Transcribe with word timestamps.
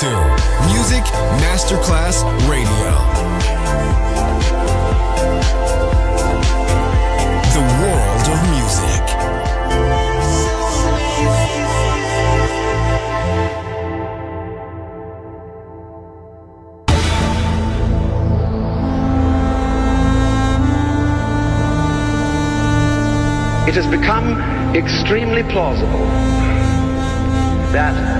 to 0.00 0.06
Music 0.72 1.04
Masterclass 1.42 2.22
Radio. 2.48 2.92
The 7.52 7.60
world 7.82 8.26
of 8.32 8.40
music. 8.48 9.02
It 23.68 23.74
has 23.74 23.86
become 23.86 24.40
extremely 24.74 25.42
plausible 25.42 26.06
that 27.72 28.19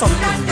something. 0.00 0.49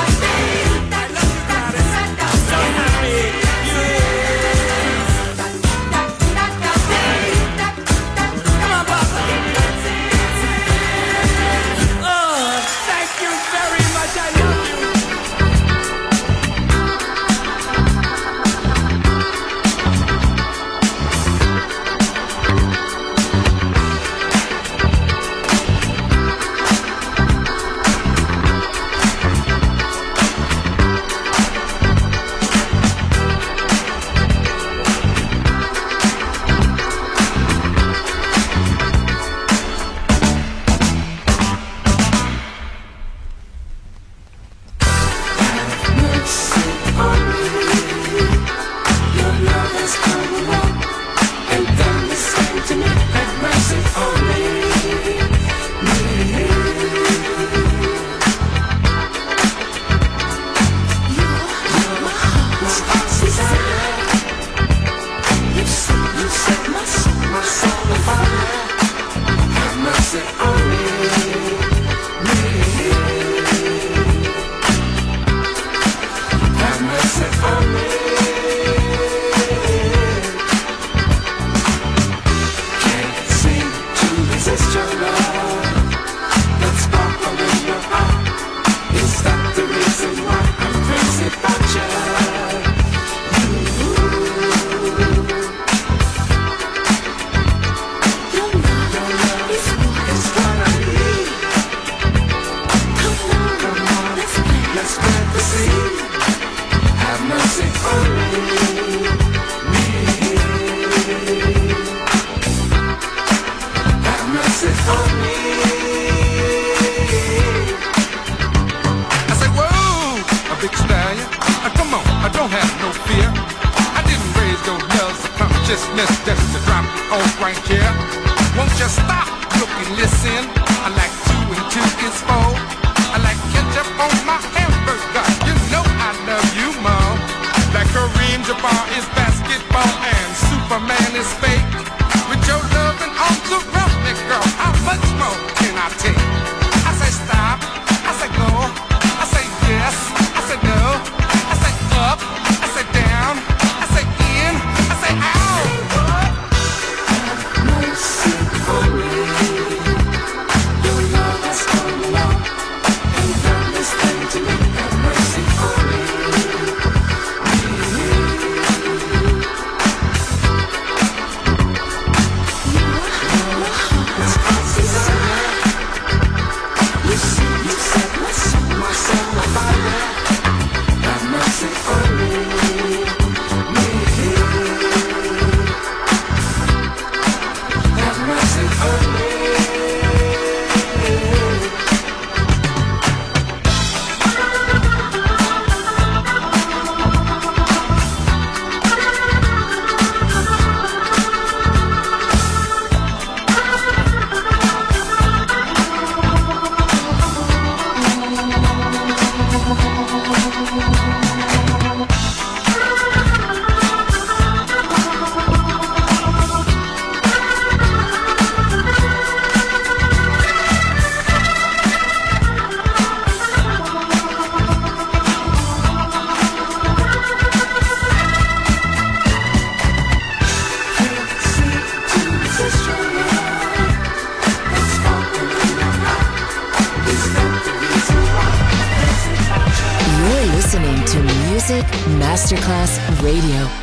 Radio. 243.28 243.77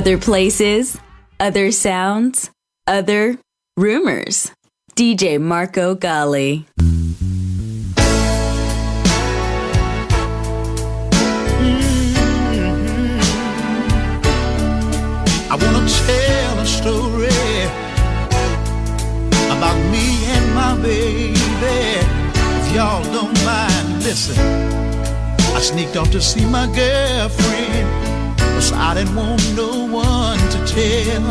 Other 0.00 0.16
places, 0.16 0.96
other 1.38 1.70
sounds, 1.70 2.50
other 2.86 3.36
rumors. 3.76 4.50
DJ 4.96 5.38
Marco 5.38 5.94
Gally. 5.94 6.64
I 15.50 15.56
wanna 15.60 15.84
tell 15.86 16.58
a 16.58 16.64
story 16.64 17.28
about 19.52 19.76
me 19.92 20.24
and 20.32 20.54
my 20.54 20.80
baby. 20.80 21.36
If 22.56 22.74
y'all 22.74 23.04
don't 23.12 23.36
mind, 23.44 24.02
listen. 24.02 24.38
I 25.54 25.60
sneaked 25.60 25.98
off 25.98 26.10
to 26.12 26.22
see 26.22 26.46
my 26.46 26.64
girlfriend, 26.74 27.99
cause 28.60 28.72
I 28.72 28.92
didn't 28.94 29.16
want 29.16 29.40
no 29.56 29.86
one 29.86 30.38
to 30.54 30.58
tell. 30.66 31.22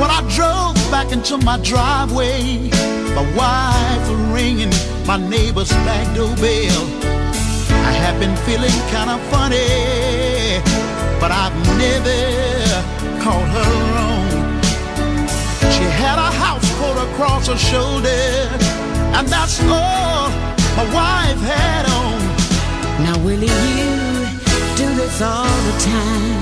When 0.00 0.10
I 0.18 0.20
drove 0.36 0.74
back 0.90 1.12
into 1.12 1.36
my 1.36 1.58
driveway, 1.58 2.70
my 3.16 3.26
wife 3.40 4.04
was 4.08 4.20
ringing 4.36 4.72
my 5.06 5.18
neighbor's 5.18 5.72
back 5.88 6.06
doorbell. 6.16 6.84
I 7.88 7.92
have 8.02 8.16
been 8.18 8.36
feeling 8.46 8.76
kinda 8.94 9.16
funny, 9.32 9.68
but 11.20 11.30
I've 11.42 11.56
never 11.84 12.20
called 13.22 13.50
her 13.56 13.70
wrong. 13.92 14.30
She 15.74 15.84
had 16.02 16.18
a 16.28 16.30
house 16.44 16.68
coat 16.78 16.98
across 17.08 17.46
her 17.48 17.60
shoulder, 17.70 18.24
and 19.16 19.28
that's 19.28 19.60
all 19.78 20.30
my 20.78 20.86
wife 20.98 21.40
had 21.52 21.84
on. 21.98 22.20
Now, 23.04 23.16
Willie, 23.24 23.54
you 23.76 24.19
do 25.18 25.24
all 25.24 25.60
the 25.68 25.76
time. 25.80 26.36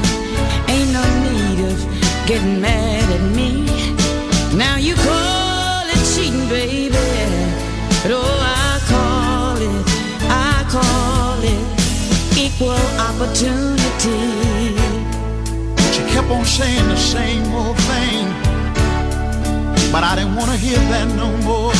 Ain't 0.68 0.92
no 0.92 1.04
need 1.24 1.58
of 1.70 1.78
getting 2.26 2.60
mad 2.60 3.08
at 3.10 3.24
me. 3.34 3.66
Now 4.56 4.76
you 4.76 4.94
call 4.94 5.84
it 5.86 6.02
cheating, 6.12 6.48
baby. 6.48 6.96
But 8.02 8.12
oh, 8.12 8.38
I 8.64 8.78
call 8.92 9.56
it, 9.56 9.84
I 10.28 10.64
call 10.76 11.38
it 11.54 11.64
equal 12.36 12.84
opportunity. 13.08 14.20
She 15.92 16.02
kept 16.12 16.30
on 16.30 16.44
saying 16.44 16.88
the 16.88 16.96
same 16.96 17.46
old 17.52 17.76
thing, 17.90 18.26
but 19.92 20.02
I 20.04 20.14
didn't 20.16 20.36
want 20.36 20.50
to 20.50 20.56
hear 20.56 20.78
that 20.92 21.08
no 21.16 21.28
more. 21.48 21.72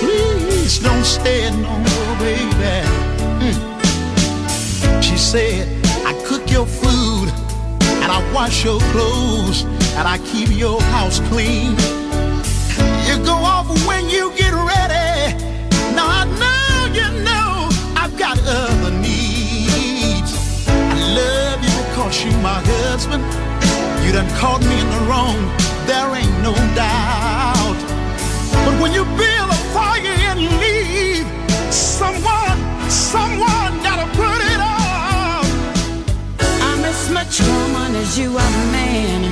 Please 0.00 0.78
don't 0.78 1.04
it 1.04 1.52
no 1.56 1.72
more, 1.78 2.16
baby. 2.18 3.10
Mm. 3.44 3.69
She 5.00 5.16
said, 5.16 5.66
I 6.04 6.12
cook 6.26 6.50
your 6.50 6.66
food, 6.66 7.28
and 8.02 8.10
I 8.12 8.20
wash 8.34 8.64
your 8.64 8.80
clothes, 8.92 9.64
and 9.96 10.06
I 10.06 10.18
keep 10.18 10.50
your 10.50 10.80
house 10.94 11.20
clean. 11.28 11.72
You 13.06 13.16
go 13.24 13.34
off 13.34 13.68
when 13.86 14.08
you 14.08 14.32
get 14.36 14.52
ready. 14.52 15.34
Now 15.96 16.06
I 16.06 16.24
know 16.40 16.94
you 16.94 17.08
know 17.24 17.68
I've 17.96 18.16
got 18.18 18.38
other 18.46 18.90
needs. 18.90 20.32
I 20.68 20.96
love 21.20 21.60
you 21.64 21.74
because 21.88 22.24
you 22.24 22.32
my 22.38 22.60
husband. 22.64 23.24
You 24.04 24.12
done 24.12 24.30
caught 24.38 24.60
me 24.62 24.80
in 24.80 24.88
the 24.90 25.02
wrong, 25.08 25.38
there 25.86 26.08
ain't 26.14 26.38
no 26.42 26.54
doubt. 26.74 27.78
But 28.64 28.74
when 28.80 28.92
you 28.92 29.04
build 29.04 29.48
a 29.50 29.60
fire 29.74 30.16
and 30.30 30.40
leave, 30.60 31.26
someone, 31.72 32.58
someone 32.90 33.59
As 37.30 37.40
woman 37.46 37.94
as 37.94 38.18
you 38.18 38.36
are 38.36 38.56
man. 38.72 39.22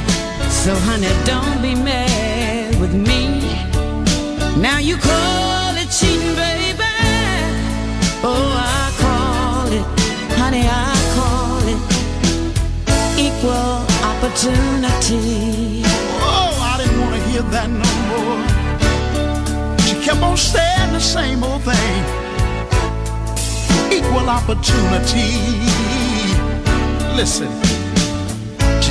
So, 0.48 0.72
honey, 0.86 1.10
don't 1.24 1.60
be 1.60 1.74
mad 1.74 2.78
with 2.80 2.94
me. 2.94 3.40
Now 4.62 4.78
you 4.78 4.96
call 4.98 5.74
it 5.74 5.90
cheating, 5.90 6.36
baby. 6.36 6.94
Oh, 8.22 8.54
I 8.54 8.94
call 9.02 9.66
it, 9.78 9.84
honey, 10.38 10.62
I 10.62 10.94
call 11.18 11.58
it 11.74 11.80
equal 13.18 13.82
opportunity. 14.06 15.82
Oh, 16.22 16.54
I 16.70 16.78
didn't 16.78 17.00
want 17.00 17.16
to 17.16 17.22
hear 17.28 17.42
that 17.50 17.68
no 17.68 17.90
more. 18.10 18.38
She 19.82 19.94
kept 20.06 20.22
on 20.22 20.36
saying 20.36 20.92
the 20.92 21.00
same 21.00 21.42
old 21.42 21.62
thing. 21.64 22.04
Equal 23.90 24.28
opportunity. 24.30 25.34
Listen, 27.16 27.50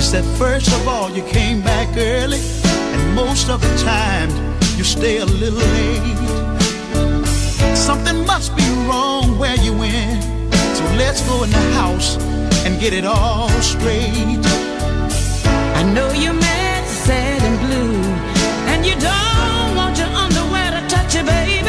she 0.08 0.12
said, 0.12 0.38
first 0.38 0.70
of 0.70 0.88
all, 0.88 1.12
you 1.12 1.22
came 1.24 1.62
back 1.62 1.90
early, 1.98 2.40
and 2.64 3.14
most 3.14 3.50
of 3.50 3.60
the 3.60 3.78
time, 3.84 4.30
you 4.78 4.84
stay 4.86 5.18
a 5.18 5.26
little 5.26 5.60
late. 5.60 6.18
Something 7.76 8.26
must 8.26 8.56
be 8.56 8.64
wrong 8.88 9.38
where 9.38 9.58
you 9.58 9.74
went. 9.78 10.24
So 10.78 10.86
let's 10.96 11.22
go 11.28 11.44
in 11.44 11.50
the 11.50 11.66
house 11.74 12.16
and 12.66 12.80
get 12.80 12.94
it 12.94 13.04
all 13.04 13.50
straight. 13.62 14.40
I 15.76 15.84
know 15.94 16.10
you're 16.14 16.32
mad, 16.32 16.88
sad, 16.88 17.42
and 17.44 17.60
blue, 17.68 18.02
and 18.72 18.86
you 18.86 18.94
don't 18.94 19.76
want 19.76 19.98
your 19.98 20.08
underwear 20.08 20.72
to 20.72 20.88
touch 20.88 21.16
you, 21.16 21.24
baby. 21.26 21.67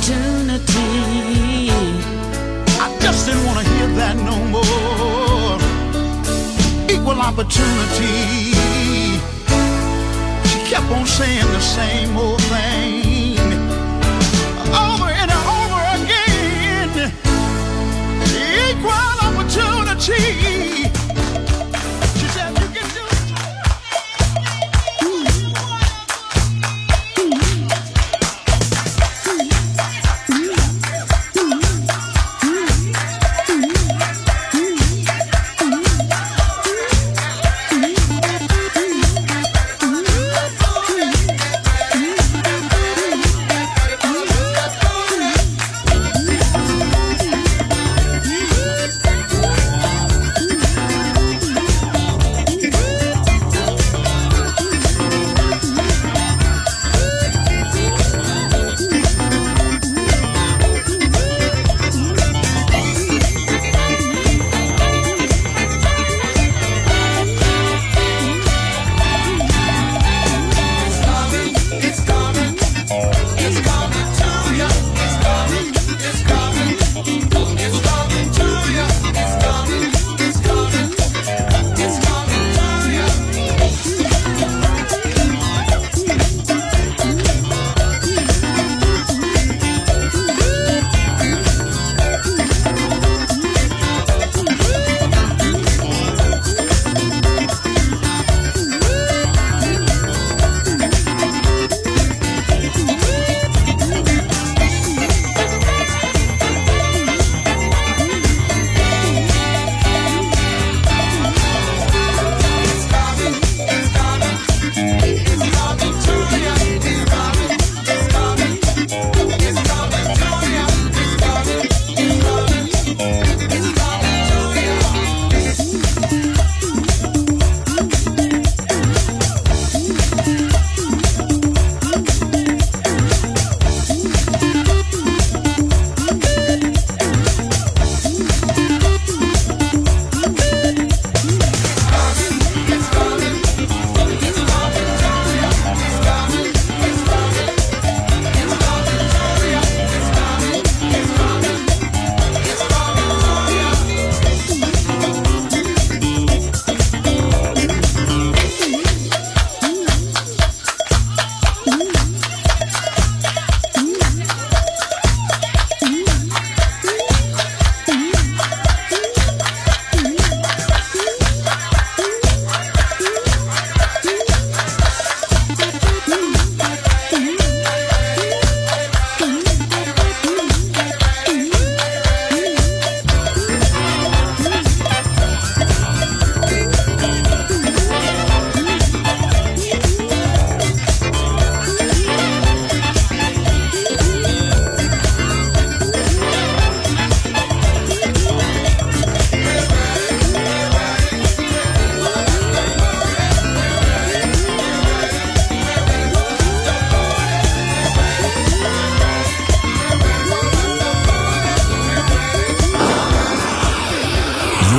Opportunity. 0.00 1.70
I 2.80 2.96
just 3.02 3.26
didn't 3.26 3.44
want 3.44 3.58
to 3.58 3.64
hear 3.74 3.86
that 4.00 4.16
no 4.16 4.36
more. 4.48 5.60
Equal 6.88 7.20
opportunity. 7.20 8.54
She 10.48 10.58
kept 10.70 10.90
on 10.90 11.06
saying 11.06 11.52
the 11.52 11.60
same 11.60 12.16
old 12.16 12.40
thing 12.44 13.36
over 14.72 15.10
and 15.20 15.30
over 15.58 15.80
again. 16.00 17.12
Equal 18.70 19.18
opportunity. 19.28 20.69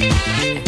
Yeah. 0.00 0.67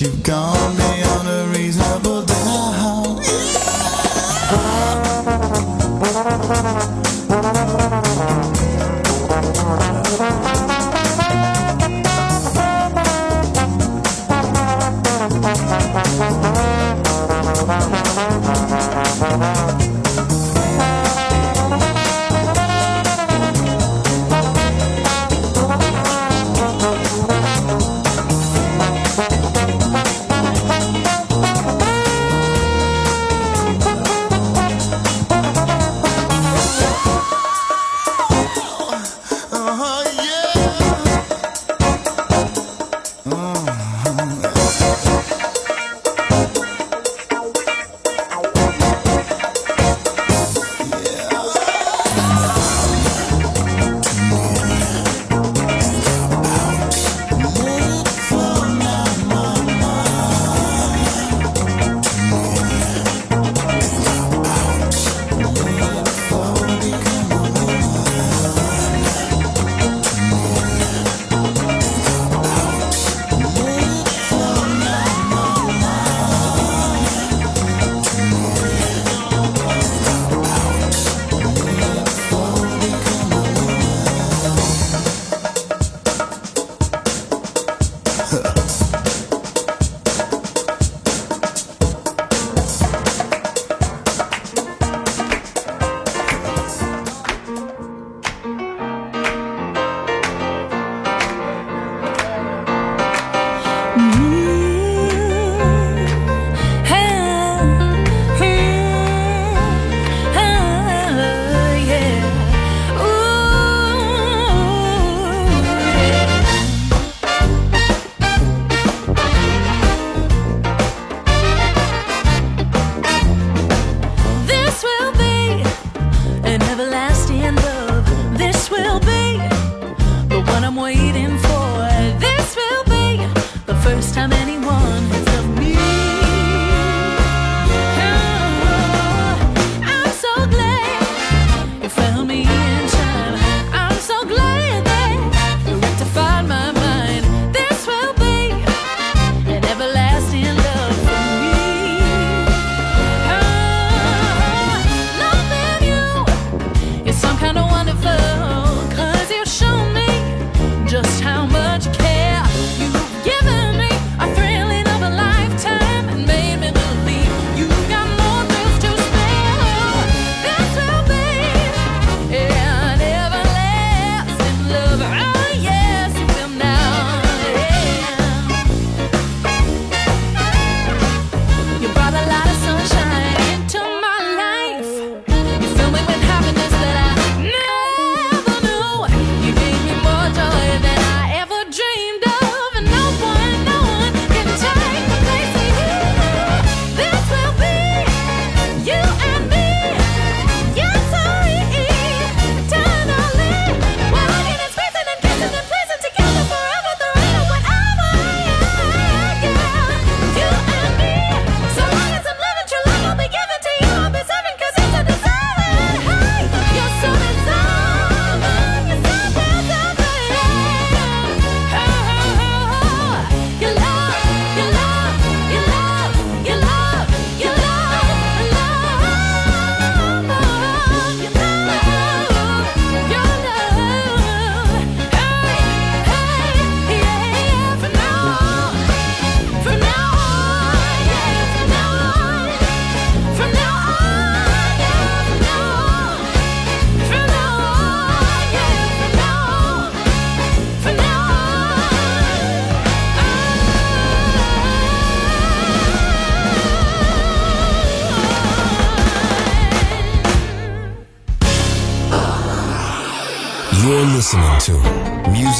you've 0.00 0.22
gone. 0.22 0.45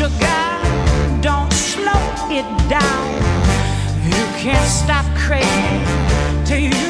sugar, 0.00 1.20
don't 1.20 1.52
slow 1.52 2.00
it 2.30 2.48
down. 2.70 3.08
You 4.02 4.24
can't 4.40 4.66
stop 4.66 5.04
craving 5.14 5.84
till 6.46 6.58
you. 6.58 6.89